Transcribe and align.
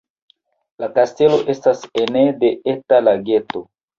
La 0.83 0.87
kastelo 0.95 1.37
estas 1.53 1.85
ene 2.05 2.25
de 2.45 2.51
eta 2.75 3.03
lageto. 3.09 3.63